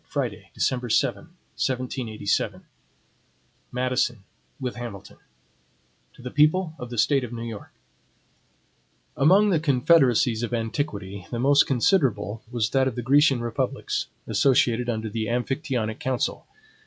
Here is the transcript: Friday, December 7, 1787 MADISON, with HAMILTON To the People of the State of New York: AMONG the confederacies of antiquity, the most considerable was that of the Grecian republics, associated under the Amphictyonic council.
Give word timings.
Friday, 0.07 0.49
December 0.55 0.89
7, 0.89 1.25
1787 1.53 2.63
MADISON, 3.71 4.23
with 4.59 4.75
HAMILTON 4.75 5.17
To 6.15 6.21
the 6.23 6.31
People 6.31 6.73
of 6.79 6.89
the 6.89 6.97
State 6.97 7.23
of 7.23 7.31
New 7.31 7.43
York: 7.43 7.69
AMONG 9.15 9.51
the 9.51 9.59
confederacies 9.59 10.41
of 10.41 10.55
antiquity, 10.55 11.27
the 11.29 11.37
most 11.37 11.67
considerable 11.67 12.41
was 12.49 12.71
that 12.71 12.87
of 12.87 12.95
the 12.95 13.03
Grecian 13.03 13.41
republics, 13.41 14.07
associated 14.25 14.89
under 14.89 15.07
the 15.07 15.27
Amphictyonic 15.27 15.99
council. 15.99 16.47